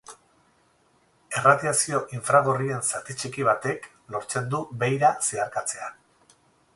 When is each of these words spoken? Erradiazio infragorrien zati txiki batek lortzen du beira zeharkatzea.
Erradiazio 1.41 1.99
infragorrien 2.19 2.81
zati 2.87 3.17
txiki 3.19 3.45
batek 3.49 3.85
lortzen 4.15 4.49
du 4.55 4.63
beira 4.85 5.13
zeharkatzea. 5.29 5.93